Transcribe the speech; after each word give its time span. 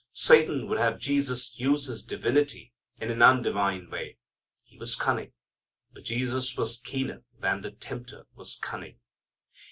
Satan 0.13 0.65
would 0.67 0.79
have 0.79 0.97
Jesus 0.97 1.59
use 1.59 1.85
His 1.85 2.01
divinity 2.01 2.73
in 2.99 3.11
an 3.11 3.21
undivine 3.21 3.87
way. 3.91 4.17
He 4.63 4.75
was 4.79 4.95
cunning. 4.95 5.31
But 5.93 6.05
Jesus 6.05 6.57
was 6.57 6.79
keener 6.83 7.21
than 7.37 7.61
the 7.61 7.69
tempter 7.69 8.25
was 8.33 8.57
cunning. 8.59 8.99